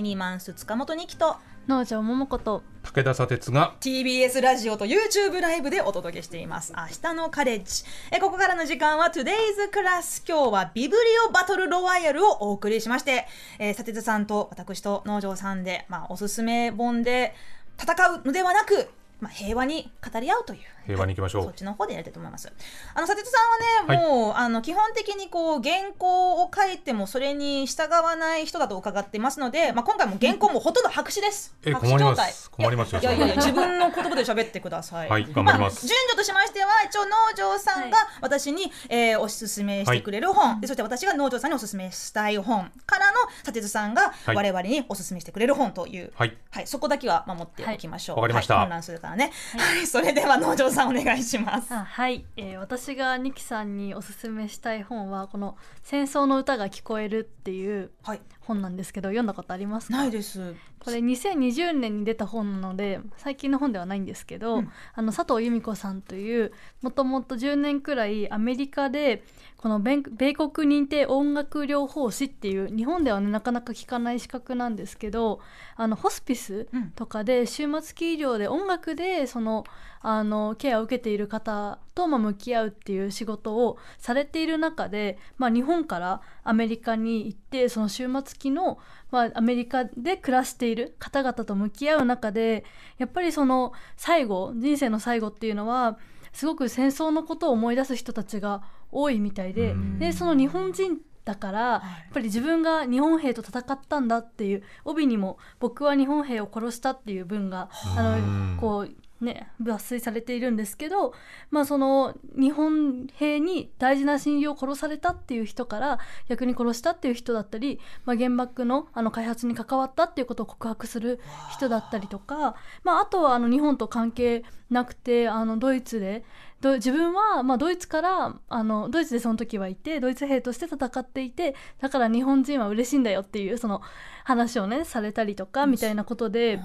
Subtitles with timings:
[0.00, 1.36] キニマンス塚本二木と
[1.68, 6.72] 農場桃子と武田砂鉄が TBS ラジオと YouTube ライブでお届けしています。
[6.74, 7.84] 明日のカレッジ。
[8.10, 9.28] えここからの時間は Today's
[9.70, 13.26] Class 今日はビブリオバトルロワイヤルをお送りしまして、
[13.58, 17.34] えー、砂鉄さんと私と農場さんで、まあ、おすすめ本で
[17.78, 18.88] 戦うのではなく、
[19.20, 21.44] まあ、平和に語り合うという平和に行きましょう。
[21.44, 22.52] そっちの方でやりたいと思います。
[22.94, 23.38] あの佐哲さ
[23.86, 31.54] んはね、もうあの基本的にこう原稿を書いてもそれに従わない人だと伺ってますので、まあ今回も原稿もほとんど白紙です。
[31.64, 32.16] え白紙状態。
[32.16, 32.50] 困ります。
[32.50, 35.08] 困りますよいやいやいや自分の言葉で喋ってください。
[35.08, 35.86] はい頑張ります。
[35.86, 42.70] あ順序としましては一応農場さんが私に、えーおすすめしてくれる本、でそして私が農場さんにおすすめしたい本。
[42.86, 44.36] からの佐哲さんがはい。
[44.36, 46.36] 我々におすすめしてくれる本という、はい。
[46.50, 48.16] はい、そこだけは守っておきましょう。
[48.16, 48.22] はい。
[48.22, 48.54] わかりました。
[48.54, 49.32] はい混乱するからね。
[49.58, 51.72] はい、それでは農場さんお願いします。
[51.74, 59.96] あはい、えー私がニキさんにおすすめしたい本はこの「戦争の歌が聞こえる」っていうはい、本なんですけど読んだことありますか？
[59.96, 60.54] ないです。
[60.80, 64.72] これ2020年に出た本なので最近の本ではないんですけど、うん。
[64.94, 69.22] あの佐藤由美子さんというもともと10年くらいアメリカで
[69.58, 75.40] この米米国認定音楽療法士っていう日本ではねなかなか聞かない資格なんですけど
[75.76, 76.90] あのホスピスうん。
[76.92, 79.64] とかで終末期医療で音楽でその
[80.00, 88.78] あのケアを受けている方とまあ向き合うっていう仕事をされている中で、まあ、日本からアメリカに行ってその終末期の、
[89.10, 92.64] まあ、アメリカで暮らしている方々と向き合う中で
[92.98, 95.98] やっぱりその最後人生の最後っていうのは
[96.32, 99.98] すごく戦争のことを思い出す人たちが多いみたいでうん。
[99.98, 111.14] でその日本人だからやっぱり自分が日本兵と戦ったんだっていう帯にも「僕は日本兵を殺した」っていう文があうんのこうね抜粋されているんですけど、
[111.50, 121.20] まあ、その日本兵に大事な親友を殺されたっていう人から逆に殺したっていう人だったり、まあ、原爆のあの開発に関わったっていうことを告白する
[121.52, 122.54] 人だったりとか、
[122.84, 126.24] まあ、あとはあの日本と関係なくてあのドイツで
[126.62, 133.80] 自分はまあドイツからあのドイツでその時はいてドイツ兵として戦っていてだから日本人は嬉しいんだよっていうその
[134.24, 136.60] 話をねされたりとかみたいなことで。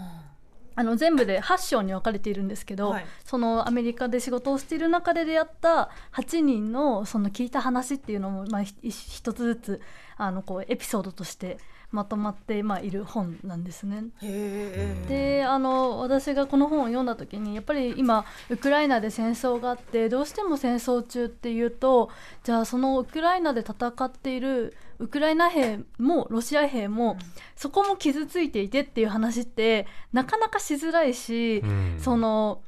[0.76, 3.06] あの全部で8章に分かれているんですけど、はい。
[3.24, 9.82] そのアメリカで仕事をしている中で出会った8人のその聞いた話っていうのも、まあ、ひ一つずつ
[10.18, 11.58] あのこうエピソードとして
[11.96, 14.04] まとまって、まあ、いる本なんですね。
[15.08, 22.10] であの私がこの本を読んだ時にやっぱり今ウクライナで戦争があってどうしても戦争中っていうと
[22.44, 27.18] じゃあそのウクライナで戦っているウクライナ兵もロシア兵も、
[27.56, 31.98] そこも傷ついていてっていう話ってなかなかしづらいし、うん。
[32.00, 32.62] その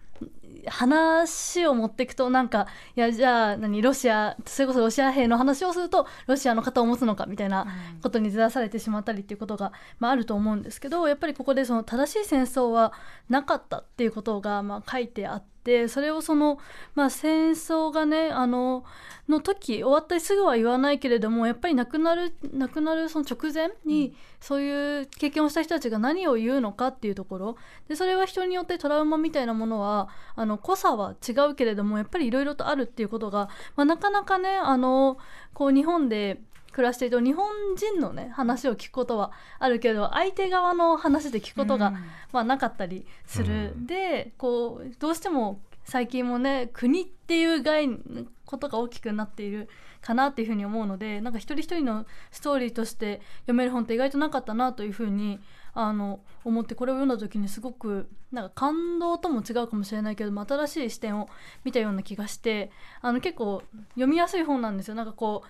[0.70, 7.68] 話を持っていくとなんかいやじゃあ何ロシアそれこそロシア兵の話をするとロシアの方を持つのかみたいな
[8.02, 12.94] ことにずらされてしまったりっていうことが、まあ、あると思うんですけどやっぱりここでその正しい戦争は
[13.30, 15.57] なかったっていうことがまあ書いてあって
[15.88, 16.60] それをその、
[16.96, 18.86] まあ、戦争がねあの
[19.28, 27.58] の時終わったりすぐは言わないけれどもやっぱり亡くなる亡くなるその直前に、そういう経験をした人たちが何を言うのかっていうところ。
[27.90, 35.18] でそれは人によってトラウマみたいなものはあの濃さは違うけれどもやっぱりいろいろとあるっていうことが、まあ、なかなかねあの
[35.54, 36.40] こう日本で
[36.78, 41.94] 暮らしていると日本人のね話を聞くことはあるけど相手側の話で聞くことが、うん。
[42.32, 43.88] まあ、なかったりする、うん。
[43.88, 49.70] でこうどうしても最近もね国っていう概念ことが大きくなっている
[50.02, 55.40] かなっていうふうに思うのでなんか一人一人のストーリーとして読める本って意外となかったなというふうに
[55.74, 61.28] あの思ってこれを読んだ時にすごくなんか感動とも違うかもしれないけども新しい視点を
[61.64, 62.72] 見たような気がして
[63.02, 64.96] あの結構読みやすい本なんですよ。
[64.96, 65.48] なんかこう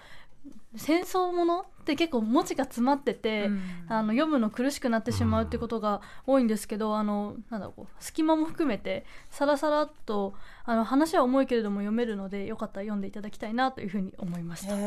[0.76, 3.62] 戦争ものって結構文字が詰まってて、うん。
[3.90, 10.34] あの読むの苦しくなってしまうってことが多いんですけど、あのなんだろう隙間も含めてさらさらっと
[10.66, 14.74] あの話は重いけれども読めるのでよかったら読んでいただきたいなというふうに思いました。
[14.74, 14.78] へ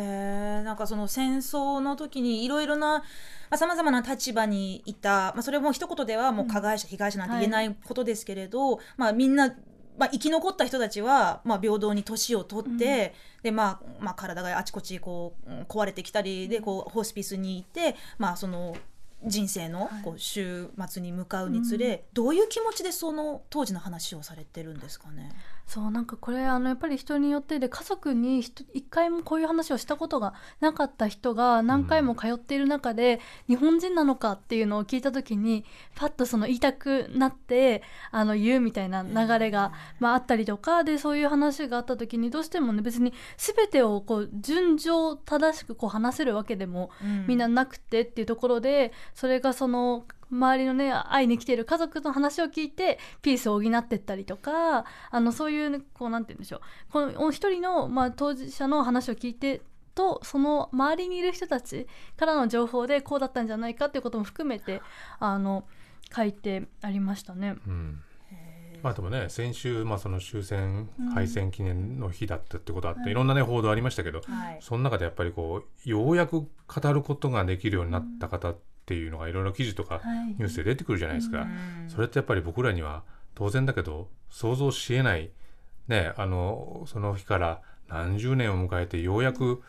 [0.60, 3.02] えなんかその戦争の時にいろいろな
[3.56, 7.74] さまざ、まな立場にいた、まあ、それも一言ではもう加害者、被害者なんて言えない。
[7.84, 9.52] ことですけれど、まあ、みんな、
[10.00, 18.74] まあ、生き残った人たちは、まあ、平等に年を取って、でまあまあ、体があちこちこううん壊れてきたりでこうホスピスにいて、まあ、その
[19.26, 20.02] 人生のはい。
[20.02, 25.30] こう終末に向かうにつれ、どういう気持ちでその当時の話をされてるんですかね？
[25.66, 35.64] そうなんかこれあのやっぱり人によってで家族に一回もこういう話をしたことがなかった人が何回も通っている中で、日本人なのかっていうのを聞いた時に
[35.94, 46.90] パッとその言いたくなってあの言うみたいな流れが、まあ、あったりとかでそういう話があった時にどうしてもね別に全てをこう順序正しくこう話せるわけでも
[47.26, 56.60] みんななくてっていうところでそれがその周りのね会いに来ている家族の話を聞いてピースを補ってったりとかあのそういうこうなんて言うんでしょう。
[56.92, 59.62] この一人の、まあ、当事者の話を聞いて
[59.94, 61.86] とその周りにいる人たち
[62.16, 64.82] からの情報でこうだったんじゃないかっていうことも含めて
[65.18, 65.64] あの
[66.14, 67.56] 書いてありましたね。
[67.66, 68.00] うん。
[68.82, 74.58] まあでもね先週、まあ、その終戦敗戦記念の日だったってことあって、うんいろんなね報道ありましたけど、はい。
[74.60, 78.58] その中でやっぱりこうようやく語ることができるようになった方っ
[78.90, 80.26] ていうのがいろいろ記事とかはい。
[80.30, 81.88] ニュースで出てくるじゃないですか、うん。
[81.88, 83.04] それってやっぱり僕らには
[83.36, 85.30] 当然だけど想像しえない。
[85.86, 89.62] ねあのその日から何十年を迎えてようやく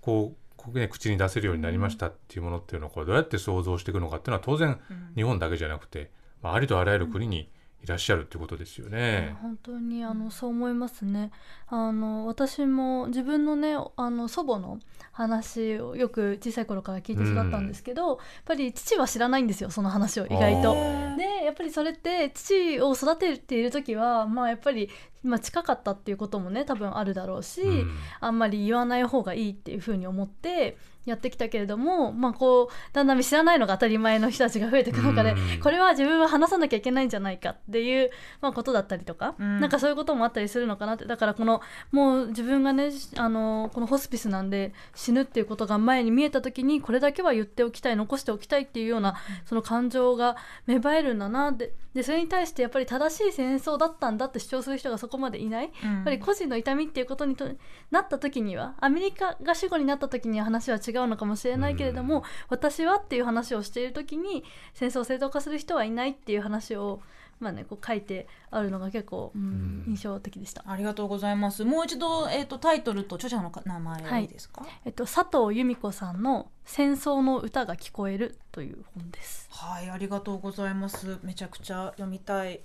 [0.00, 0.40] こう
[0.72, 5.12] ね、口に出せるようになりましたっていうものっていうのをこうどうやって想像していくのかっていうのは当然うん。
[5.16, 6.10] 日本だけじゃなくて、
[6.42, 7.50] まあ、ありとあらゆる国に
[7.82, 9.36] いらっしゃるってことですよね。
[9.40, 11.30] 本当にあのそう思いますね。
[11.66, 14.78] あの私も自分のねあの祖母の
[15.12, 20.74] 話をよく小さい頃から聞いて育ったんですけど、やっぱり父は知らないんですよその話を意外と。
[21.16, 24.90] でやっぱりそれって父を育てている時はまあやっぱり、
[25.22, 27.90] まあ、近かったっていうこともね多分あるだろうし、うん。
[28.20, 30.76] あんまり言わない方がいいっていうふうに思って
[31.06, 35.60] やってきたけれども、まあ、こうだんだん知らないのが当たり前の人たちが増えていく中で、うん。
[35.60, 39.60] これは自分は話さなきゃいけないんじゃないかっていう、まあ、ことだったりとか、うん。
[39.60, 50.36] なんかそういうこともあったりするのかなってだからこのもう自分がねあのこのホスピスなんで死ぬっていうことが前に見えた時にこれだけは言っておきたい残しておきたいっていうようなその感情が
[50.66, 55.70] 芽生えるんだなってでそれに対してやっぱり正しい戦争だったんだって主張する人がそこまでいない？
[55.84, 57.46] うんやっぱり個人の痛みっていうことにと
[57.90, 67.00] なった時にはアメリカが主語になった時には話は違うのかもしれないけれども、うん私はっていう話をしている時に戦争を正当化する人はいないっていう話を、
[67.40, 70.62] まあね、こう書いてあるのが結構、うんうん印象的でした。
[70.66, 71.64] ありがとうございます。
[71.64, 74.64] もう一度、えっ、と、タイトルと著者のか名前はいいいですか？
[74.84, 79.48] えっと、佐藤由美子さんの「戦争の歌が聞こえる」という本です。
[79.50, 81.18] はい、ありがとうございます。
[81.22, 82.60] めちゃくちゃ読みたい。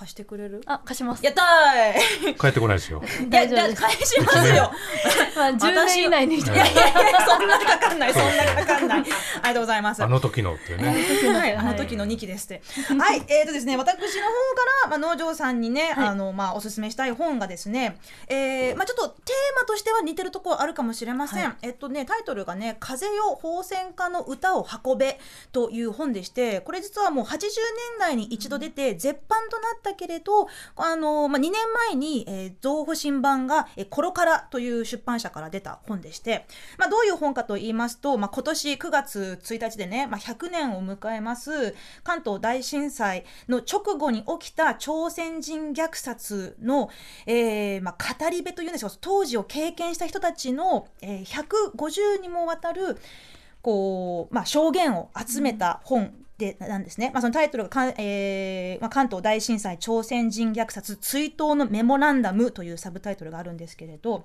[0.00, 0.62] 貸してくれる？
[0.64, 1.22] あ貸します。
[1.22, 2.34] やったーい。
[2.40, 3.02] 帰ってこないですよ。
[3.04, 4.72] いや、返しますよ。
[5.36, 9.00] まあ、10年以内にいやいやいや、そんなかかんない、そんなかかんない。
[9.00, 9.10] あり
[9.42, 10.02] がとうございます。
[10.02, 10.88] あの時のってね。
[11.34, 12.62] はい、あの時の2期ですって。
[12.98, 14.16] はい、えーとですね、私の方か
[14.84, 17.98] ら、まあ、農場さんにね、はいあの、まあ、おすすめしたい本がですね。
[18.28, 21.44] えーまあ、ちょっとテーマとしては似てるところあるかもしれません。
[21.44, 25.20] はいえっとね、タイトルがね、風よ放線家の歌を運べ
[25.52, 27.50] という本でして、これ実はもう80年
[27.98, 31.52] 代に一度出て絶版となったけれど、あの、まあ、2年
[31.88, 36.46] 前に、えー、増補新版が、えーコロカラという出版社から出た本でして、
[36.78, 46.88] まあ、どういう本かと言いますと、まあ、今年9月1日でね、まあ、100年を迎えます関東大震災の直後に起きた朝鮮人虐殺の、
[47.26, 52.96] えーまあ、語り部というんですよ当時を経験した人たちの、えー150にもわたる
[53.62, 64.24] こう、まあ、証言を集めた本で、なんですね、まあ、そのタイトルがえーまあ、関東大震災朝鮮人虐殺追悼のメモランダムというサブタイトルがあるんですけれど。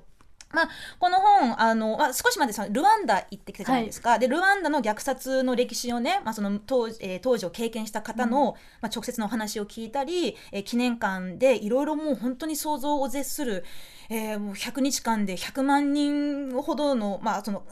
[0.54, 0.70] まあ、
[1.00, 13.66] この本あの、まあ、少しまでそのルワンダ行ってきたじゃないですか、でルワンダの虐殺の歴史をね、まあ、その当時えー当時を経験した方の、まあ、直接のお話を聞いたり、えー記念館でいろいろもう本当に想像を絶する、
[14.10, 17.64] えーもう100日間で100万人ほどの,、まあ、その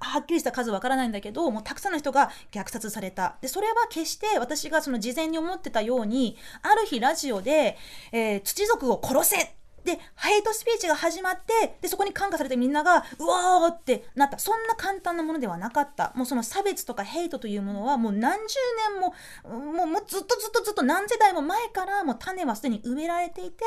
[0.00, 3.36] はっきりした数わからないんだけどもうたくさんの人が虐殺された。
[3.40, 7.76] でそれは決して私がその事前に思ってたようにある日ラジオで、
[8.12, 9.56] えー土族を殺せ
[9.86, 18.54] でヘイトスピーチが始まってでそこに感化されてみんながうわーってなったそんな簡単なものではなかったもうその差別とかヘイトというものはもう何十
[18.90, 23.64] 年ももうずっとずっとずっと何世代も前からもう種はすでに植えられていて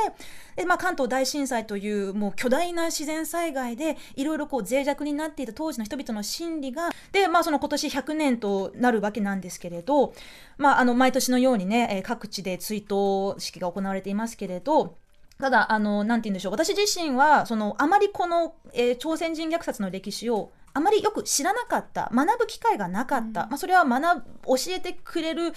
[0.56, 10.14] で、まあ、関東大震災というもう巨大な自然災害でいろいろこう脆弱になっていた当時の人々の心理がで、まあ、その今年100年となるわけなんですけれど、
[10.58, 14.98] まあ、あの毎年のようにね各地で追悼式が行われていますけれど。
[15.39, 16.51] ただ、あの、なんて言うんでしょう。
[16.51, 22.12] 私自身は、その、あまりこの、えー朝鮮人虐殺の歴史を、あまりよく知らなかった。
[22.13, 23.48] 学ぶ機会がなかった。
[23.48, 25.53] まあ、それは学ぶ、教えてくれる、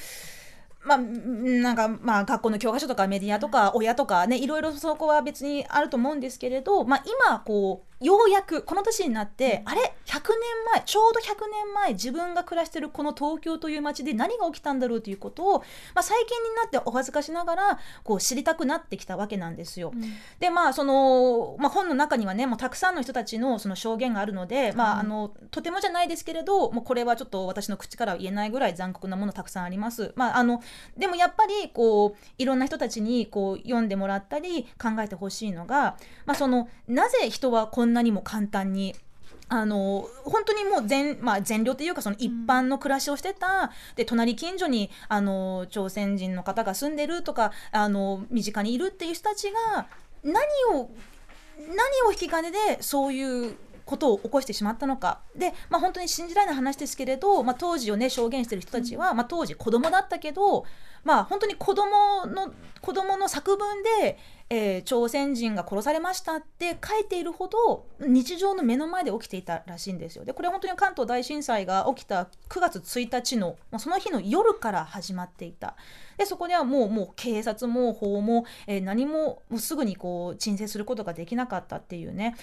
[0.84, 10.20] まあ、んなんか、まあ、学校の教科書とかメディアとか、親とかね、いろいろそこは別にあると思うんですけれど、まあ、今、こう、ようやく、この年になって、あれ ?100 年
[10.74, 15.58] 前、ちょうど100年前、自分が暮らしてるこの東京という街で何が起きたんだろうということを、
[15.94, 19.92] まあ、最近になってお恥ずかしながら、こう、知りたくなってきたわけなんですよ。
[20.38, 30.12] でまあその、まあ、本の中にはねもうたくさんの人たちのその証言があるので、まあ、あのとてもじゃないですけれどもうこれはちょっと私の口からは言えないぐらい残酷なものたくさんあります。
[30.16, 30.62] まあ、あの
[30.96, 38.94] でもやっぱりこういろんな人たちにこう読んでもらったり考えてほしいのが、まあ、そのなぜ人はこんなにも簡単に
[39.48, 49.86] あの本当にもう全,、まあ、全量というかその一般の暮らしをしてた、で隣近所にあの朝鮮人の方が住んでるとかあの身近にいるっていう人たちが
[50.24, 50.36] 何
[50.74, 50.90] を
[51.58, 60.64] 何を引き金でそういうことを起こしてしまったのかで、まあ、本当に信じられない話ですけれど、まあ、当時をね証言してる人たちは、まあ、当時子供だったけど、
[61.04, 64.18] まあ、本当に子供の子供の作文で、
[64.50, 70.24] えー朝鮮人が殺されましたって書いているほど日常の目の前で起きていたらしいんですよ。
[70.24, 75.76] でこれは本当に関東大震災が起きた9月1日の、まあ、その日の夜から始まっていた。
[76.18, 82.36] でそこではもうもう警察も法も、えー何ももうすぐにこう鎮静することができなかったっていうね。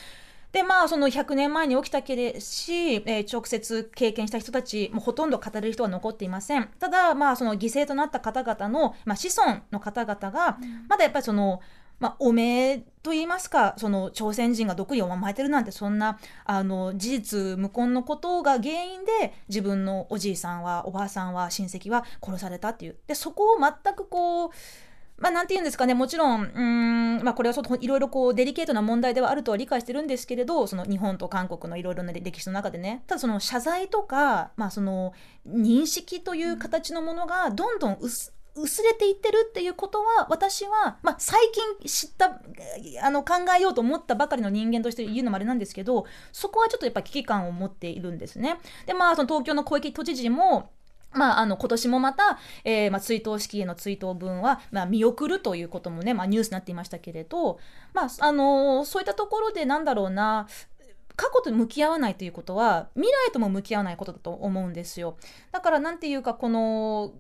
[0.51, 6.70] でまあその100年前に起きたけれし、えー直接経験した人たちもうほとんど語れる人は残っていません。
[6.79, 11.62] ただまあその犠牲となった方々の、まあ、子孫の方々がまだやっぱりその、
[12.00, 22.98] まあ、おめえと言いますかその朝鮮人が毒に甘えてるなんてそんなあの事実無根のことが原因で自分のおじいさんはおばあさんは親戚は殺されたっていう。
[23.06, 24.50] でそこを全くこう
[25.20, 26.62] まあ、なんて言うんですかね、もちろん、うー
[27.22, 35.14] ん、まあ、これはちょっといろいろこう、デリケートな問題ではあるとは理解してるんですけれど、その日本と韓国のいろいろな歴史の中でね、ただその謝罪とか、まあ、その
[35.48, 42.42] 認識という形のものがどんどん薄薄れていってるっていうことは私は、まあ、最近知った
[43.04, 48.58] あの考えようと思ったばかりの人間として言うのもあれなんですけどそこはちょっとやっぱ危機感を持っているんですね。
[48.86, 50.72] でまあその東京の小池都知事も
[51.13, 57.60] まあ、あの今年もまた、えーまあ、追悼式への追悼文は、まあ、見送るということもね、まあ、ニュースになっていましたけれど、
[57.94, 60.48] まああのーそういったところでなんだろうな
[61.16, 65.18] 過去と向き合わないということは未来とも向き合わないことだと思うんですよ。
[65.51, 67.12] だから何て言うかこの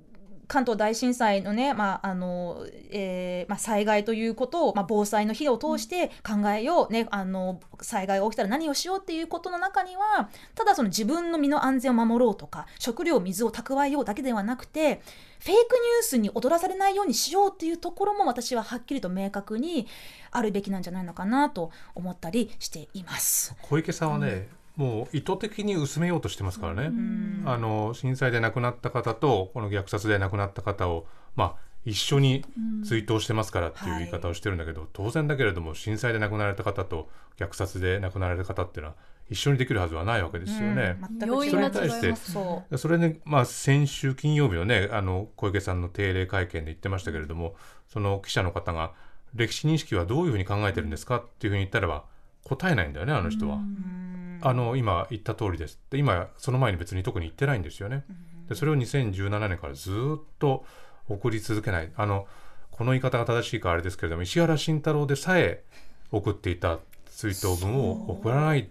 [0.49, 15.01] 関東大震災のね、まああのえーまあ、災害ということを、まあ、防災の日を通して考えよう、ね、あの災害が起きたら何をしようっていうことの中にはただその自分の身の安全を守ろうとか食料水を蓄えようだけではなくて
[15.39, 19.87] フェイクニュースに踊らされないようにしようっていうところも私ははっきりと明確に
[20.31, 23.55] あるべきなんじゃないのかなと思ったりしています。
[23.61, 27.43] 小池さんはね、もう意図的に薄めようとしてますからね、うん。
[27.45, 31.05] あの震災で亡くなった方とこの虐殺で亡くなった方を、
[31.35, 32.45] まあ、一緒に
[32.85, 38.95] 追悼してますからっていう言い方をしてるんだけど、当然だけれども震災で亡くなられた方と虐殺で亡くなられた方っていうのは
[39.29, 40.97] 一緒にできるはずはないわけですよね。
[41.11, 41.19] うん。
[41.49, 47.55] それに対してそそれで、まあ、先週金曜日のねあの小池さんの定例会見で言ってましたけれども
[47.89, 48.93] その記者の方が
[49.35, 52.05] 「歴史認識はどういうふうに考えてるんですか?」っていうふうに言ったらば
[52.45, 53.55] 答えないんだよねあの人は。
[53.55, 55.79] ううんあの今言った通りです。
[55.89, 58.05] で今その前に別に特に言ってないんですよね。
[58.47, 60.65] でそれを2017年からずっと
[61.07, 61.91] 送り続けない。
[61.95, 62.27] あの
[62.71, 65.63] この言い方が正しいかあれですけれども石原慎太郎でさえ
[66.11, 68.69] 送っていた追悼文を送らない。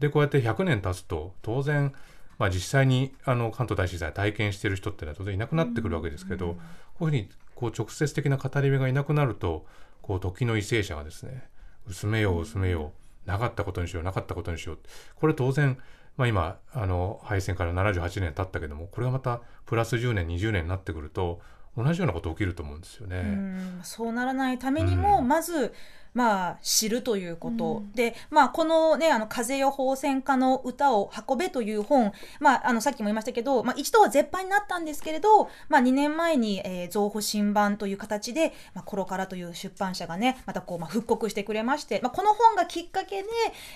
[0.00, 1.92] でこうやって100年経つと当然、
[2.38, 6.56] まあ、実際にあの関東大震災を体験している人ってのは当然いなくなってくるわけですけど、
[6.98, 9.64] こういうふうにこう直接的な語り部がいなくなると
[10.02, 11.48] こう時の為政者がですね
[11.88, 14.78] 薄めよう薄めようなかったことにしようなかったことにしよう
[15.16, 15.78] これ当然、
[16.16, 21.40] まあ、今あの敗戦から78年経ったけどもこれがまたプラス10年20年になってくると
[21.76, 23.18] 同じようなこと起きると思うんですよね。
[23.18, 25.74] うんそうならないためにも、うんまず、
[26.16, 27.92] まあ、知るということ、うん。
[27.92, 43.28] で、まあ、このね「あの風予報専科の歌を運べ」という本、まあ、あのさっきも言いましたけど、まあ、一度は絶版になったんですけれど、まあ、2年前に、えー、増補新版という形で「まあ、コロカラ」という出版社がねまたこう、まあ、復刻してくれまして、まあ、この本がきっかけで、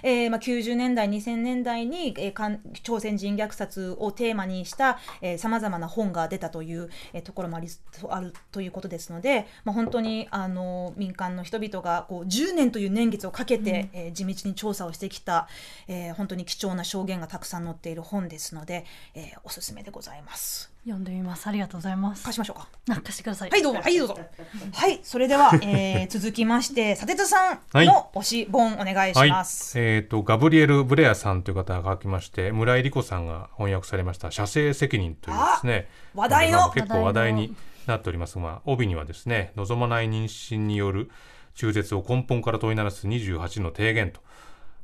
[0.03, 4.99] えーまあ、90年代2000年代に、えー朝鮮人虐殺をテーマにした
[5.37, 7.69] さまざまな本が出たという、えーところもあり
[8.09, 15.49] あるということですので、まあ、本当にあの民間の人々がこう10年という年月をかけて、えー地道に調査をしてきた、
[15.89, 18.85] えー本当に貴重な証言がたくさん載っている本ですので、
[19.15, 20.71] えーおすすめでございます。
[20.85, 22.69] 読んでみますありがとうございます貸しましょうか。
[22.89, 24.19] あ貸してくださいはいどうぞはいどうぞ。
[24.73, 29.77] はいそれでは、えー 続きまして佐哲さんはいの推し本お願いします。
[29.77, 37.55] はい、えー、とガブリエル・ブレアさんという方が書きまして村井理子さんが翻訳されました「写生責任」というですね話題のまあ結構話題に
[37.87, 41.11] なっておりますが帯にはですね望まない妊娠による
[41.61, 44.21] 中絶を根本から問い鳴らす28の提言と、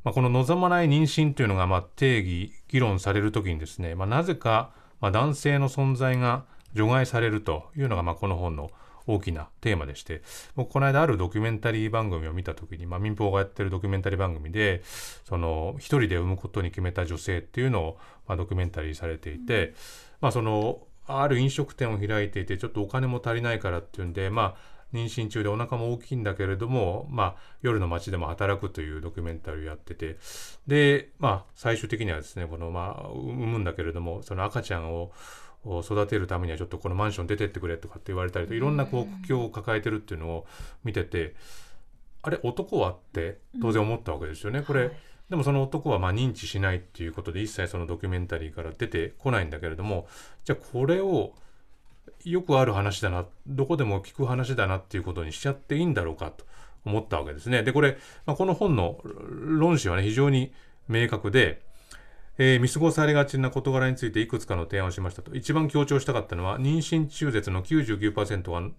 [0.03, 4.69] まあ、この望まない妊娠というのがまあ定義議論されるときにですね、まあ、なぜか
[5.01, 8.69] まあ男性の存在が除外されるというのがまあこの本の
[9.07, 10.21] 大きなテーマでして
[10.55, 14.83] 僕この間あるドキュメンタリー番組を見た時に、まあ、民放がやってるドキュメンタリー番組で
[15.23, 19.73] その一人で産むことに決めた女性っていうのを、まあ、ドキュメンタリーされていて、
[20.21, 30.17] まあそのある飲食店を開いていてちょっとお金も足りないからっていうんでまあ妊娠中でお腹も大きいんだけれども、まあ、夜の街でも働くというドキュメンタリーをやってて。
[30.65, 35.11] で、まあ、最終的にはですねこの、まあ、産むんだけれどもその赤ちゃんを
[35.81, 40.45] 育てるためにはちょっとこのマンション出てってくれとかって言われたりといろんなこう苦境を抱えてるっていうのを
[40.83, 41.35] 見てて
[42.21, 44.61] あれ男はって当然思ったわけですよね。
[44.61, 44.91] これ、
[45.29, 50.07] でもその男はまあ認知しないっていうことで一切そのドキュメンタリーから出てこないんだけれども
[50.45, 51.33] じゃあこれを
[52.31, 56.45] よくある話だなどこでも聞く話だなっていうことにしちゃっていいんだろうかと
[56.85, 57.63] 思ったわけですね。
[57.63, 60.53] でこれ、まあ、この本の論旨はね非常に
[60.87, 61.61] 明確で、
[62.37, 68.69] えー、見過ごされがちな事柄についていくつかの提案をしましたと一番強調したかったのは妊娠中絶の99%は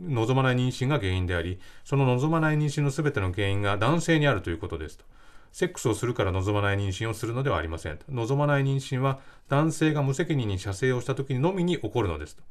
[0.00, 5.04] 望まない妊娠が原因でありその望まない妊娠の全ての原因が男性にあるということですと。
[5.52, 8.04] セックスをするから望まない妊娠をするのではありませんと。
[8.08, 12.42] 望まない妊娠は男性が無責任に射精をした時にのみに起こるのですと。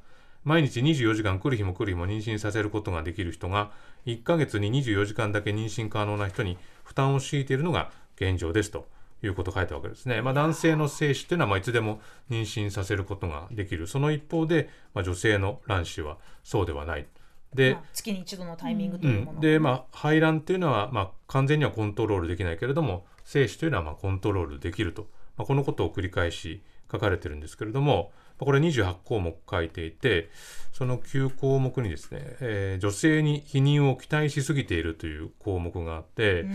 [0.43, 3.71] 毎日24時間来る日も来る日も妊娠させることができる人が
[4.05, 8.87] 1ヶ月に24時間だけ妊娠可能な人に負担を強いているのが現状ですと
[9.23, 10.21] いうことを書いたわけですね。
[10.21, 13.85] まあ、男性の精子というのはまあいつでも妊娠させることができる。
[13.85, 17.05] その一方で、まあ、女性の卵子はそうではない。
[17.53, 25.07] で、まあ、月に一度のタイミングというもの、うん、で、まあ、排卵っていうのは、まあ、完全にはコントロールできないけれども精子というのはまあコントロールできると、
[25.37, 28.11] まあ、このことを繰り返し書かれてるんですけれども、
[28.45, 30.29] これ28項目書いていて、
[30.73, 36.51] その9項目にですね、えー、女性に否認を期待しすぎているという項目があって、うん、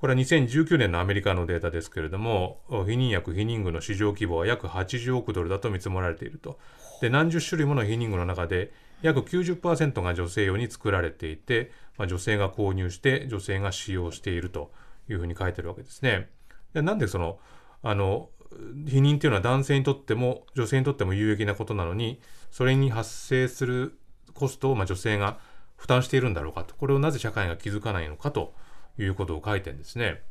[0.00, 6.58] これは2019年のアメリカのデータですけれども、避妊薬、避妊具の市場規模は約80億ドルだと見積もられていると。
[7.00, 8.72] で、何十種類もの避妊具の中で、
[9.02, 14.72] 約90%が女性用に作られていて、まあ、女性が購入して女性が使用していると
[15.08, 16.28] いうふうに書いてるわけですね。
[16.72, 17.38] でなんでその
[17.82, 23.98] あの避妊っていうのは男性にとっても女性にとっても有益なことなのにそれに発生する
[24.34, 25.38] コストをま女性が
[25.76, 26.74] 負担しているんだろうかと。
[26.74, 28.54] これをなぜ社会が気づかないのかと
[28.98, 30.22] いうことを書いてんですね。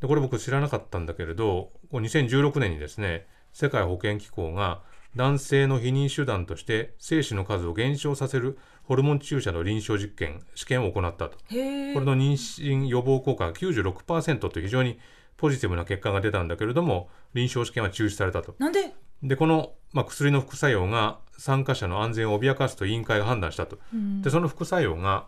[0.00, 4.80] でこれ僕知らなかったんだけれど2016年にですね世界保健機構が
[5.16, 11.30] 男性の避妊手段として精子の数を減少させるホルモン注射の臨床実験試験を行ったと。
[11.30, 14.98] これの妊娠予防効果が96%という非常に
[15.40, 18.54] ポジティブな結果が出たんだけれども臨床試験は中止されたと。
[18.58, 18.94] なんで？
[19.22, 23.78] でこの、まあ、薬の副作用が参加者の安全を脅かすと委員会が判断したと。
[24.22, 25.26] でその副作用が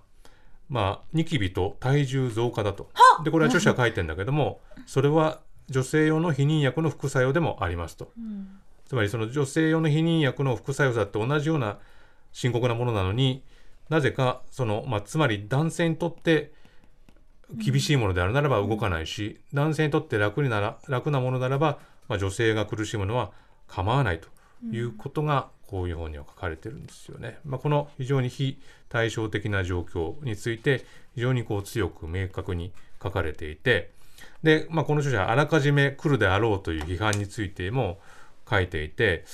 [0.68, 2.88] まあ、ニキビと体重増加だと。
[3.25, 8.11] でこれは著者が書いてんだけどもそれは女性用の避妊薬の副作用でもありますと。
[8.16, 8.48] うん、
[8.87, 11.79] つまりその女性用の避妊薬の副作用だって同じような
[12.33, 13.42] 深刻なものなのに
[13.90, 16.53] なぜかその、まあ、つまり男性にとって
[17.57, 23.33] 厳しいものであるならば動かないし、男性にとって楽になら楽なものならば、まあ、女性が苦しむのは
[23.69, 24.29] 構わないと
[24.75, 27.38] いうことが、こういう本には書かれてるんですよね。
[27.47, 28.61] まあ、この非常に非
[28.91, 30.85] 対照的な状況について
[31.15, 33.91] 非常にこう強く明確に書かれていて
[34.43, 37.99] で、まあ、この著者はあらかじめ来るであろうという批判についても
[38.49, 39.25] 書いていて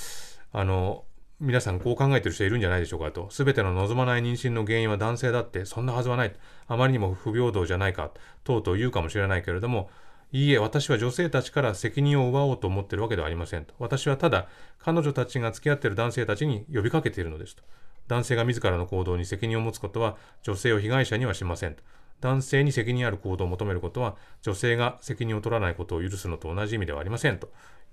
[0.53, 1.05] あの
[1.41, 3.31] 皆さんこう考えてる人いるんじゃないでしょうかと。
[3.31, 6.35] すべての望まない妊娠の原因は男性だって、そんなはずはない。
[6.67, 8.11] あまりにも不平等じゃないか。
[8.43, 9.89] とうとう言うかもしれないけれども、
[10.33, 13.75] いいえ、私は女性たちから責任を奪おうと思っているわけではありませんと。
[13.79, 14.49] 私はただ、
[14.81, 17.63] 彼女たちが付き合っている男性たちに呼びかけているのですと。
[18.09, 21.85] 男性が自らの行動に責任を持つことは、女性を被害者にはしませんと。
[22.21, 27.49] 男性に責任ある行動を求めることは、女性が責任を取らないことを許すのと同じ意味ではありませんと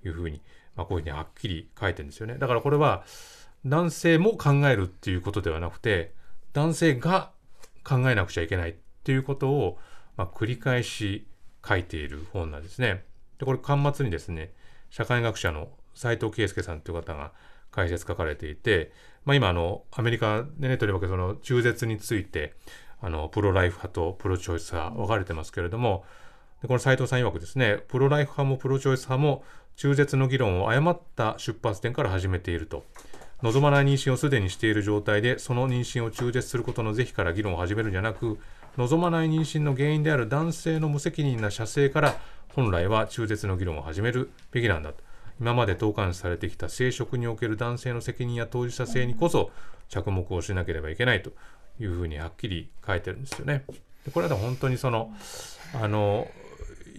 [0.06, 0.40] いうふうに、
[0.76, 2.36] まあ、こういうふうにはっきり書いてるんですよね。
[2.38, 3.04] だからこれは、
[3.66, 6.14] 男性も考えるっていうことではなくて
[6.52, 7.32] 男性が
[7.84, 9.78] 考えなくちゃいけないっていうことを、
[10.16, 11.26] まあ、繰り返し
[11.66, 13.04] 書いている本なんですね。
[13.38, 14.52] でこれ巻末にですね
[14.90, 17.32] 社会学者の斉藤圭介さんという方が
[17.70, 18.92] 解説書かれていて、
[19.24, 22.54] まあ、今あのアメリカでねとりわけその中絶について
[23.00, 26.04] あのプロライフ派とプロチョイス派分かれてますけれども
[26.62, 29.44] でこの斉藤さん曰くですねプロライフ派もプロチョイス派も
[29.76, 32.84] 中絶の議論を誤った出発点から始めていると。
[33.42, 38.38] 望まない妊娠をすでにしている状態でその妊娠を中絶することの是非から議論を始めるんじゃなく
[38.78, 42.16] 望まない妊娠の原因である男性の無責任な射精から
[42.54, 45.04] 本来は中絶の議論を始めるべきなんだと
[45.38, 49.50] 今まで投函されてきた生殖における男性の責任や当事者性にこそ
[49.90, 51.32] 着目をしなければいけないと
[51.78, 53.64] いうふうにはっきり書いてるんですよね。
[54.06, 55.12] でこれは本当にその
[55.74, 56.26] あの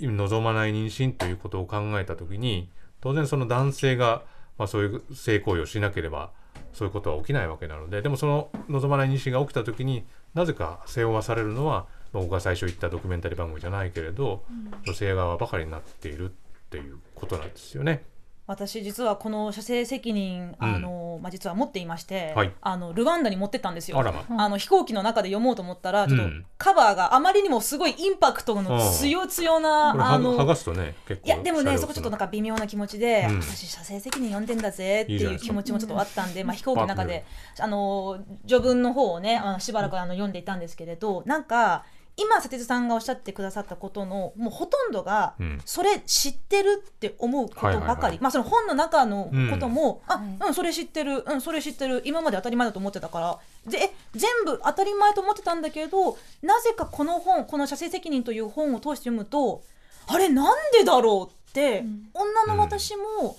[0.01, 2.69] 望まない妊娠ということを考えた時に
[3.01, 4.23] 当然その男性が
[4.57, 6.31] まあ、そういう性行為をしなければ
[6.73, 16.33] そういうことは起きないわけなのででもその望まない妊娠が起きた時になぜか背負わされるのは僕が最初言ったドキュメンタリー番組じゃないけれど、うん、女性側ばかりになっているっ
[16.69, 18.03] ていうことなんですよね。
[18.47, 22.53] 私実はこの射精責任、あのまあ、実は持っていまして、はい。
[22.61, 23.99] あのルワンダに持ってったんですよ。
[23.99, 33.41] あの飛行機の中で読もうと思ったらちょっとうんカバーがあまりにもすごいインパクトの強強な、これはあの剥がすとね結構いやでもねそこちょっとなんか微妙な気持ちで、うん。
[33.41, 37.25] 私射精責任読んでんだぜっていう気持ちもちょっとあったんで、まあ、飛行機の中で
[37.59, 41.83] あの序文の方をねあのしばらくあの読んでいたんですけれどなんか
[42.17, 45.61] 今佐哲さんがおっしゃってくださったことのもうほとんどが、うん。
[45.65, 50.13] それ知ってるって思うことばかり、まあその本の中のことも、うん。
[50.41, 53.39] あうんそれ知ってるうんそれ知ってる今まで当たり前だと思ってたから。
[53.71, 59.61] でえ全部当たり前と思ってたんだけどなぜかこの本この「射精責任」という本を通して読むと
[60.07, 62.09] あれなんでだろうって、うん。
[62.13, 63.37] 女の私も、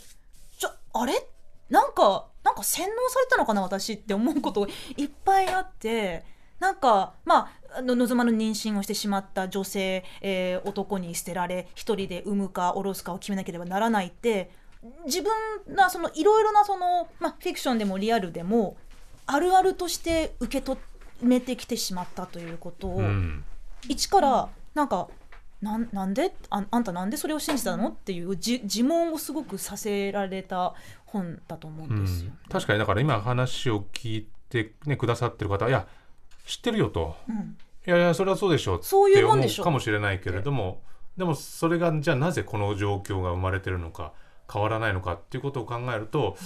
[0.59, 1.15] ちょあれ？
[1.69, 6.25] なんかなんか洗脳されたのかな私って思うこといっぱいあって
[6.61, 14.51] なんかまあ望まぬ妊娠をしてしまった女性、えー男に捨てられ一人で産むか下ろすかを決めなければならないって
[15.07, 15.33] 自分
[15.75, 18.77] がそのいろいろなその、まあ、フィクションでもリアルでも
[19.27, 20.77] あるあるとして受け止
[21.23, 23.45] めてきてしまったということを、うん。
[23.89, 25.09] 一からなんか
[25.61, 26.33] なんなんで？
[26.51, 27.89] ああんたなんでそれを信じたの？
[27.89, 30.75] っていうじ自問をすごくさせられた
[31.07, 32.31] 本だと思うんですよ。
[32.49, 35.87] 確かにだから今話を聞いて、ね、くださってる方はいや
[36.49, 37.15] 知ってるよと。
[37.29, 37.57] うん。
[37.87, 39.53] いやいやそれはそうでしょうそういうもんでしょ。
[39.53, 40.83] って思うかもしれないけれども
[41.17, 44.13] でもそれがじゃあなぜこの状況が生まれてるのか
[44.51, 46.37] 変わらないのかっていうことを考えると、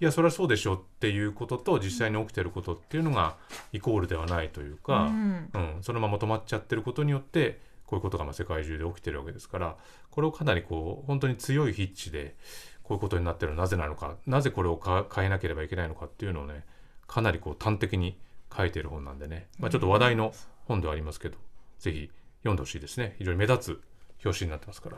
[0.00, 3.36] いやそれはそうでしょうっていうことと実際に起きてることっていうのが
[3.72, 5.50] イコールではないというか、うん。
[5.54, 9.76] うん、そのまま止まっちゃってることによってこういうことがまあ世界中で起きてるわけですから
[10.10, 12.34] これをかなりこう本当に強い筆致で
[12.82, 16.64] こういうことになってるのはなぜなのかなぜこれをか変えなければいけないのかっていうのをね
[17.06, 18.18] かなりこう端的に
[18.56, 20.32] 書いてる本なんでね、まあ、ちょっと話題の
[20.66, 21.36] 本ではありますけど、
[21.78, 22.10] ぜひ
[22.42, 23.16] 読んでほしいですね。
[23.18, 23.82] 非常に目立つ
[24.24, 24.96] 表紙になってますから。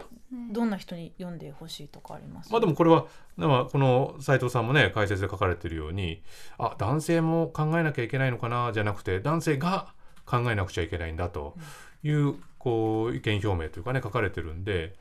[0.53, 2.53] どんな人に読んでほしいとかあります？
[2.53, 6.23] まあでもこれは、まあ、この斉藤さんもね解説で書かれてるように
[6.59, 8.71] あ男性も考えなきゃいけないのかな？
[8.73, 9.93] じゃなくて男性が
[10.27, 11.57] 考えなくちゃいけないんだと
[12.03, 14.95] いうこう意見表明というかね書かれてるんで、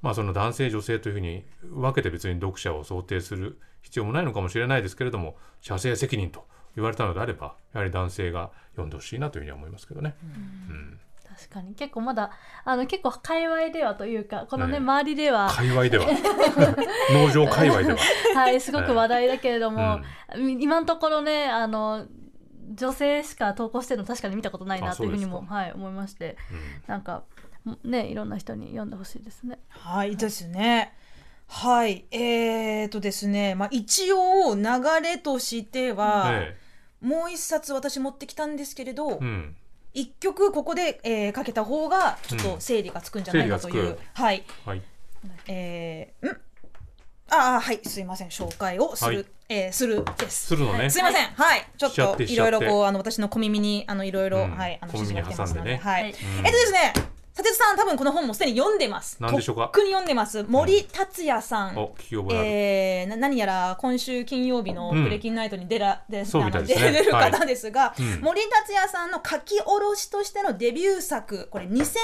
[0.00, 10.14] まあ、その男性女性というふうに分けて別に読者を想定する必要もないのかもしれないですけれども射精責任と言われたのであればやはり男性が読んでほしいなというふうには思いますけどね。
[10.70, 11.00] うん。
[11.36, 11.74] 確かに。
[11.74, 12.30] 結構まだ
[12.64, 15.50] あの結構界隈ではというかこのねね周りでは。
[15.50, 16.06] 界隈では。
[17.12, 17.98] 農場界隈では、
[18.34, 20.00] はいすごく話題だけれども、
[20.36, 22.06] 今のところねあの
[22.74, 26.36] 女性しか投稿してるの確かに見たことないなあというふうにもはい思いまして。
[26.50, 26.58] うん。
[26.86, 27.24] なんか
[27.84, 29.58] ねいろんな人に読んでほしいですね。
[29.70, 30.94] はいですね。
[31.48, 32.06] はい。
[32.10, 34.62] えーとですね、まあ、一応流
[35.02, 36.56] れとしては、え
[37.00, 39.56] もう一冊私持ってきたんですけれど、えうん。
[39.94, 44.44] 一曲ここで、えーかけた方がちょっと整理がつくんじゃないかという、整理がつはい。
[44.64, 44.82] はい。
[45.48, 46.40] えー、ん。
[47.28, 47.80] ああはい。
[47.84, 48.28] すいません。
[48.28, 49.26] 紹介をする、はい。
[49.48, 50.46] えーするです。
[50.48, 54.56] するのね、すいません、はい、ちょっといろいろこうあの私の小耳にあのいろいろうん。
[54.56, 54.78] はい。
[54.80, 56.02] あの指示が来てますので、ねはい。
[56.02, 56.92] はいえっとですね、
[57.36, 59.18] 佐哲さん多分この本もすでに読んでます。
[59.20, 59.64] 何でしょうか？
[59.64, 60.42] とっくに読んでます。
[60.44, 61.76] 森達也さん。
[61.76, 65.04] お聞き覚えある、えー、な何やら今週金曜日のうん。
[65.04, 67.30] プレキンナイトに出ら、うみたいで出れるはい。
[67.30, 68.20] 方ですが、うん。
[68.22, 71.94] 森達也さんの書き下ろしとしてのデビュー作これ2000年に、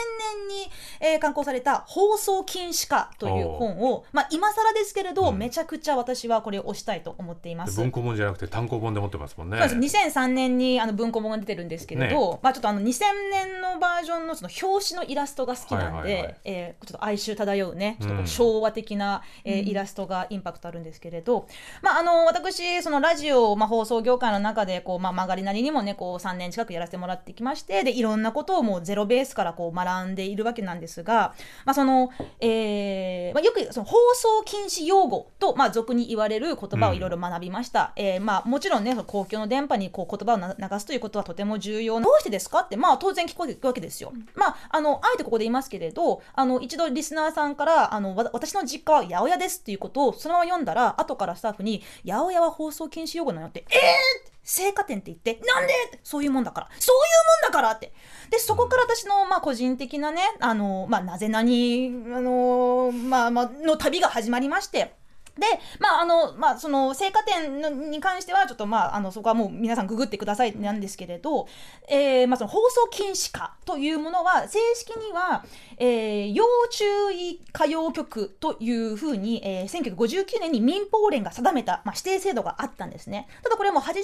[1.01, 5.39] えー刊行された「放送禁止化」という本を、まあ、今更ですけれど、うん。
[5.39, 7.81] めちゃくちゃ私はこれを推したいと思っています。
[7.81, 9.57] 文庫本じゃなくて単行本で持ってますもんね。
[9.67, 9.97] そうです。
[9.97, 16.37] 2003年にあの文庫本が出てるんですけれど、まあ、ちょっとあの2000年のバージョンのその表紙のイラストが好きなんで、はいはいはい。
[16.45, 21.47] えーちょっと哀愁漂うねちょっと昭和的な、えーイラストがインパクトあるんですけれど、
[21.81, 42.01] まあ、あの私そのラジオ、まあ、放送業界の中でこう、まあ、曲がりなりにもねこう3年近くやらせてもらってきましてでいろんなことをもうゼロベースからこう学んでいるわけなんですが、まあそのえーまあ、よくその放送禁止用語と、まあ、俗に言われる言葉をいろいろ学びました、えーまあ、もちろんねその公共の電波にこう言葉をな流すということはとても重要。
[42.01, 57.93] どうしてですかって、まあ、当然聞こえるわけですよ、まあ、あのあえてここで言いますけれどあの一度リスナーさんからあの私の実家は八百屋ですっていうことをそのまま読んだら後からスタッフに「八百屋は放送禁止用語なの?」って「えー!」成果点って言って「なんで?」ってそういうもんだからそういうもんだからって
[58.31, 65.02] でそこから私の、まあ、個人的なねあの、まあ、なぜなにあの、まあまあ、の旅が始まりまして。
[65.39, 65.47] で、
[65.79, 71.47] まあ、あの、まあ、その、青果店に関しては、ちょっと、まあ、あの、そこはもう皆さんググってくださいなんですけれど、
[71.89, 75.45] えー、まあ、その、放送禁止化というものは、正式には、
[75.79, 83.27] えー、要注意歌謡曲というふうに、えー、1959年に民放連が定めた、まあ、指定制度があったんですね。
[83.43, 84.03] ただこれも80年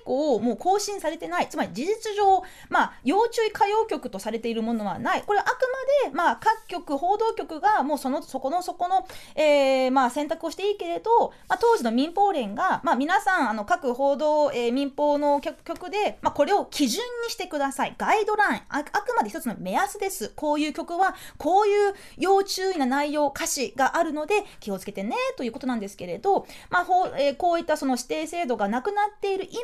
[0.00, 5.22] 以降、もう更新されてない、つまり事実上、まあ、要注意歌謡曲とされているものはない。
[5.26, 5.60] これはあく
[6.04, 17.94] まで、まあ、各局、報道局が、もうその、そこの、そこの、えー、まあ、選択をしていいいけれど、まあ、当時の民放連が、まあ、皆さんあの各報道、えー民放の曲曲で、まあ、これを基準にしてください。
[17.98, 18.60] ガイドライン。
[18.68, 20.32] ああくまで一つの目安です。
[20.36, 29.62] こういう曲はこういう要注意な内容歌詞があるので気をつけてねということなんですけれど、まあほうえーこういったその指定制度がなくなっている今で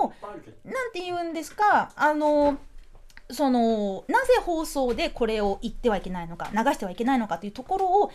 [0.00, 0.12] も
[0.64, 2.58] なんて言うんですかあの
[3.32, 8.12] そのなぜ放送でこれを言ってはいけないのか流してはいけないのかというところを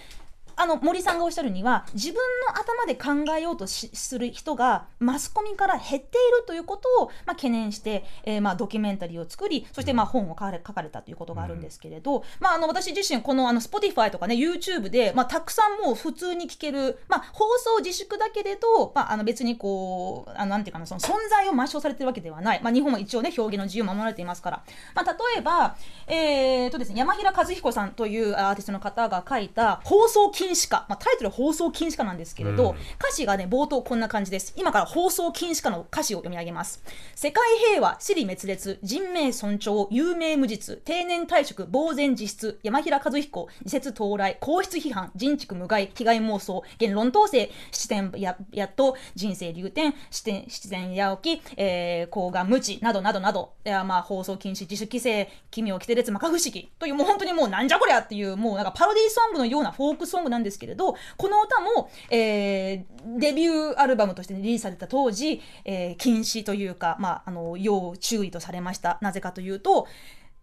[0.55, 2.15] あの森さんがおっしゃるには自分
[2.47, 24.63] の頭で考えようとしする人がマスコミから減っているということを、まあ、懸念して、えーまあ、ドキュメンタリーを作りそしてまあ本を書かれ書かれたということがあるんですけれど、まあ、あの私自身このあの Spotify とかね YouTube で、まあ、たくさんもう普通に聞ける、まあ、放送自粛だけれど、まあ、あの別にこうあのなんていうかなその存在を抹消されてるわけではない、まあ、日本は一応ね表現の自由守られていますから、
[24.93, 25.75] まあ、例えば、
[26.07, 32.75] えーとですね、山平和彦さんというアーティストの方が書いた放送禁止歌、まあ、タイトルは放送禁止歌なんですけれど、うん。
[32.99, 34.53] 歌詞がね冒頭こんな感じです。
[34.55, 36.83] 今から放送禁止歌の歌詞を読み上げます。
[37.15, 53.53] 世界平和私利滅裂人命尊重有名無実定年退職呆然自失山平和彦自説到来皇室批判人畜無害被害妄想言論統制七点ややっと人生流転七点七点や起き、えー、抗が無知などなどなど。
[53.65, 56.71] いやまあ放送禁止自主規制奇妙奇天列摩訶不思議。
[56.79, 68.97] というもう本当にもうなんじゃこりゃっていうもうなんかパロディーソングのようなフォークソングなんですけれどこの歌も、えーデビューアルバムとしてリリースされた当時、えー禁止というか、まあ、あの要注意とされました。
[69.01, 69.87] なぜかというと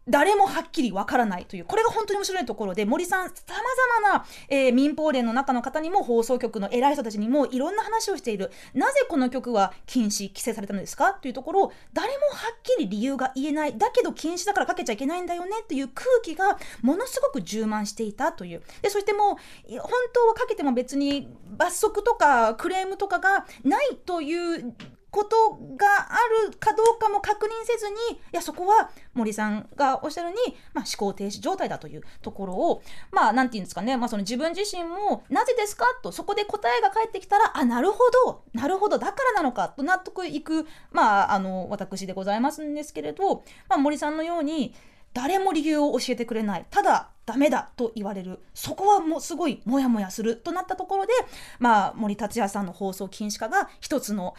[0.08, 8.50] 誰もはっきりわからないというこれが本当に面白いところで森さんさまざまな、えー民放連の中の方にも放送局の偉い人たちにもいろんな話をしている。
[8.74, 11.12] なぜこの曲は禁止規制されたのですか？
[11.14, 13.78] というところを誰もはっきり理由が言えない。
[13.78, 18.62] だけど禁止だからかけちゃいけないんだよねっていう空気がものすごく充満していたという。
[18.80, 19.38] でそしても
[19.68, 24.74] う本当はかけても別に罰則とかクレームとかがないという
[25.12, 25.37] こと
[25.77, 26.16] があ
[26.48, 30.37] るかどうかも確認せずにいやそこは森さんがおっしゃるに、
[30.72, 35.85] まあ、思考停止状態だというところをまあなんていうんですかね、まあ、その自分自身もなぜですか？
[36.03, 44.75] とそこで答えが返ってきたらあなるほどなるほどだからなのかと納得いく、まあ、あの私でございますんですけれど、まあ、森さんのように
[45.12, 46.64] 誰も理由を教えてくれない。
[46.70, 48.40] ただダメだと言われる。
[48.55, 51.12] そこはもうすごいモヤモヤするとなったところで、
[51.59, 54.35] まあ、森達也さんの放送禁止化が一つの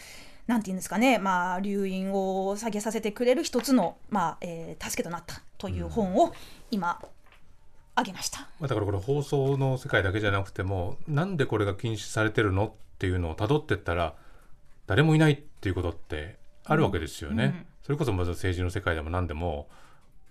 [0.47, 6.33] なんて言うんですかね、まあ、留飲を下げさせてくれる一つの、まあえー助けとなったという本を
[6.71, 7.01] 今、
[7.95, 8.39] あげました。
[8.59, 14.15] まあだからこれ放送の世界だけじゃなくてもなんでこれが禁止されてるのっていうのをたどってったら
[14.87, 17.43] 誰もいないっていうことってあるわけですよね。
[17.43, 19.67] うんうんそれこそまず政治の世界でも何でも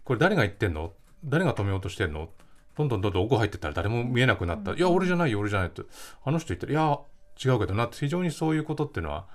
[0.04, 0.94] これ誰が言ってんの？
[1.22, 2.30] 誰が止めようとしてんの？
[2.78, 5.84] どんどんどんどん奥入ってったら誰も見えなくなった、いや俺じゃないよ俺じゃないと
[6.24, 6.72] あの人言ってる。
[6.72, 6.98] いや
[7.44, 7.98] 違うけどなって。
[7.98, 9.26] 非常にそういうことっていうのは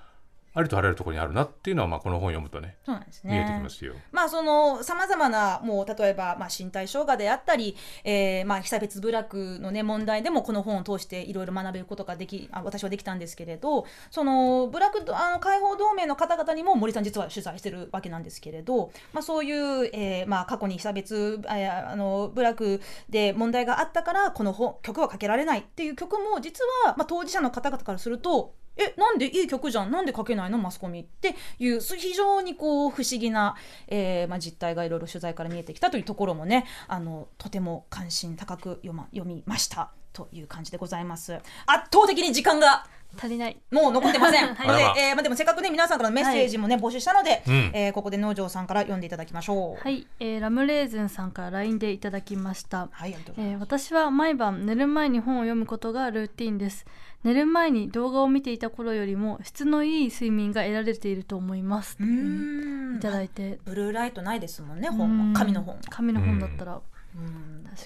[0.57, 3.31] ありとあらゆるところにあるなっていうのはまあこの本読むとねそうなんですね。
[3.31, 3.93] 見えてきますよ。
[4.11, 29.91] まあそのさまざまなもう例えばまあ身体障害であったり、えー、まあ被差別部落のね問題でもこの本を通していろいろ学べることができあ私はできたんですけれどその部落あの解放同盟の方々にも森さん実は取材してるわけなんですけれど、まあ、そういう、えーまあ、過去に被差別ああの部落で問題があったからこの本曲はかけられないっていう曲も実は、まあ、当事者の方々からするとえなんでいい曲じゃん？
[29.91, 30.57] なんで書けないの？
[30.57, 33.55] マスコミっていう非常にこう不思議な、
[33.87, 39.91] えーまあ、実態がいろいろ取材から見えてきたというところもねあのとても関心高く読,、ま、読みました。
[40.13, 41.35] という感じでございます。
[41.35, 41.43] 圧
[41.93, 42.87] 倒的に時間が
[43.19, 43.57] 足りない。
[43.69, 44.67] もう残ってません、 はい。
[44.67, 49.83] のでえーまあ、でもせっかくね皆さんからのメッセージもね、募集したので、うんえーここで農場さんから読んでいただきましょう。
[49.83, 52.89] はい、えーラムレーズンさんから LINE でいただきました。
[52.91, 56.87] はい、えー私は毎晩寝る前に本を読むことがルーティンです
[57.23, 61.97] 寝る前に動画を見ていた頃よりも質のいい睡眠が得られていると思います。
[61.99, 62.95] うーん。
[62.97, 63.59] いただいて。
[63.65, 65.81] ブルーライトないですもんねう本紙の本は。
[65.89, 66.81] 紙の本だったら。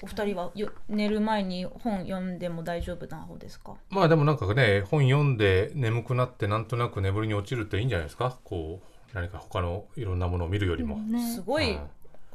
[0.02, 3.74] お二人はよ寝る前に本読んでも大丈夫な方ですか？
[3.88, 8.38] まあでもなんかね本読んで眠くなってなんとなく眠りに落ちるっていいんじゃないですか？
[8.44, 10.96] こう何か他のいろんなものを見るよりも。
[10.98, 11.34] ね。
[11.34, 11.80] すごいうん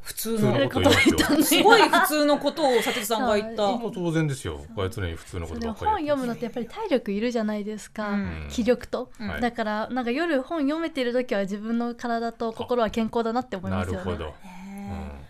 [0.08, 3.78] 普通ののこと言いますごい普通のことを佐藤さんが言った。
[3.78, 4.64] 当然ですよ。
[4.74, 8.48] これは常に普通のことばっかりやって読むのってやっぱり体力いるじゃないですか、うん。
[8.50, 14.06] 気力と、だからなんか夜本読めてる時は自分の体と心は健康だなって思いますよね。
[14.06, 14.34] なるほど。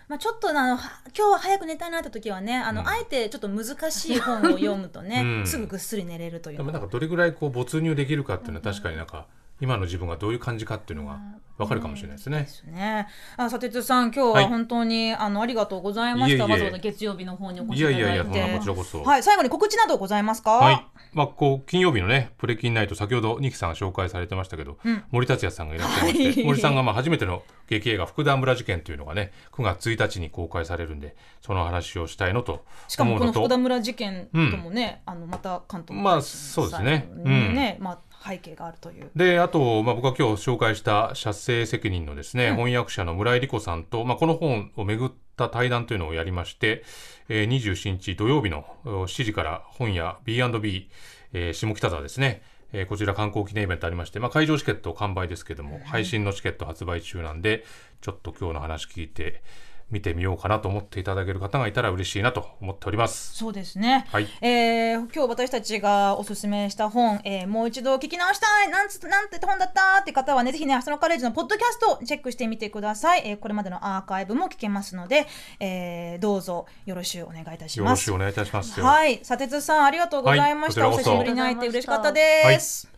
[0.08, 2.88] まあ、ちょっとあのは今日は早く寝たいなって時はねあの、うん。
[2.88, 5.48] あえてちょっと難しい本を読むとね、うん。
[5.48, 6.58] すぐぐっすり寝れるという。
[6.58, 9.26] でものがなんかどれぐらいこう没入できるかっていうのは確かになんか
[9.60, 11.20] 今の自分がどういう感じかっていうのが
[11.58, 12.42] わかるかもしれないですね。
[12.42, 13.08] ですね。
[13.38, 16.46] あ、さてつさん、今日ははい本当に、あのありがとうございました。
[16.46, 18.02] わざわざ月曜日の方にお越しいいただいて。
[18.02, 19.04] やいやいや、そんなこちらこそ。
[19.04, 20.52] はい、最後に告知などございますか？
[20.52, 20.86] はい。
[21.14, 39.10] まあ、こう、金曜日のね、プレキンナイト、先ほど、ニキさんが紹介されてましたけど、うん森達也さんがいらっしゃいまして、はい森さんがまあ初めての劇映画、福田村事件というのがね、9月1日に公開されるんで、その話をしたいのとしかもこの福田村事件ともね、あのまた関東まあそうですねうんね、まあ背景があるという。
[39.16, 46.84] であと、まあ、僕が今日紹介した写生責任のですね、うん翻訳者の村井理子さんと、まあ、この本をめぐった対談というのをやりまして、
[47.30, 50.90] えー、27日土曜日のお7時から本屋 B&B、
[51.34, 52.42] えー下北沢ですね、
[52.74, 57.64] えーこちら観光記念イベントありまして、まあ、会場チケット完売ですけども、配信のチケット発売中なんで
[58.02, 59.42] ちょっと今日の話聞いて
[59.90, 63.34] 見てみようかなと思っていただける方がいたら嬉しいなと思っております。
[63.34, 64.06] そうですね。
[64.12, 64.28] はい。
[64.42, 75.26] えー今日私たちがおすすめした本、えーもう一度聞き直したいなんつなんて本だったって方はねぜひねアストロカレッジのポッドキャストをチェックしてみてください、えーこれまでのアーカイブも聞けますので、
[75.60, 77.80] えーどうぞよろしくお願いいたします。
[77.80, 78.86] よろしくお願いいたしますよ。
[78.86, 79.20] はい。
[79.24, 82.90] 砂鉄さんありがとうございました、はいお久しぶりに会えて嬉しかったです、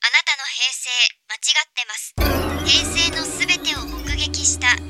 [0.00, 0.88] あなたの平成
[1.28, 2.14] 間違ってます。
[2.64, 4.89] 平成のすべてを目撃したと